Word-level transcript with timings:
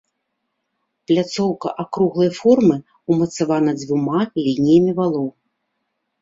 Пляцоўка 1.09 1.67
акруглай 1.83 2.31
формы, 2.39 2.77
умацавана 3.17 3.71
дзвюма 3.83 4.21
лініямі 4.47 4.91
валоў. 5.03 5.29